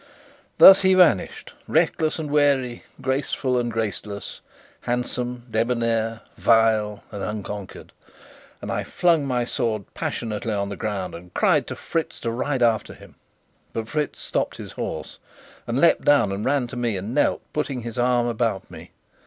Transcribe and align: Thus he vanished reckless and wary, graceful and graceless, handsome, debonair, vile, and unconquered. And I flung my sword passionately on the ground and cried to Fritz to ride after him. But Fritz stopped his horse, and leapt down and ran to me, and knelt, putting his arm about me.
Thus 0.57 0.81
he 0.81 0.95
vanished 0.95 1.53
reckless 1.67 2.17
and 2.17 2.31
wary, 2.31 2.81
graceful 3.01 3.59
and 3.59 3.71
graceless, 3.71 4.41
handsome, 4.79 5.45
debonair, 5.51 6.21
vile, 6.39 7.03
and 7.11 7.23
unconquered. 7.23 7.93
And 8.63 8.71
I 8.71 8.83
flung 8.83 9.27
my 9.27 9.45
sword 9.45 9.85
passionately 9.93 10.53
on 10.53 10.69
the 10.69 10.75
ground 10.75 11.13
and 11.13 11.31
cried 11.35 11.67
to 11.67 11.75
Fritz 11.75 12.19
to 12.21 12.31
ride 12.31 12.63
after 12.63 12.95
him. 12.95 13.13
But 13.73 13.89
Fritz 13.89 14.19
stopped 14.19 14.57
his 14.57 14.71
horse, 14.71 15.19
and 15.67 15.77
leapt 15.79 16.01
down 16.03 16.31
and 16.31 16.43
ran 16.43 16.65
to 16.69 16.75
me, 16.75 16.97
and 16.97 17.13
knelt, 17.13 17.43
putting 17.53 17.81
his 17.81 17.99
arm 17.99 18.25
about 18.25 18.71
me. 18.71 18.89